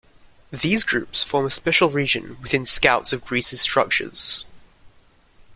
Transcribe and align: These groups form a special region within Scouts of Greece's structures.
These 0.51 0.83
groups 0.83 1.21
form 1.23 1.45
a 1.45 1.51
special 1.51 1.91
region 1.91 2.41
within 2.41 2.65
Scouts 2.65 3.13
of 3.13 3.23
Greece's 3.23 3.61
structures. 3.61 4.43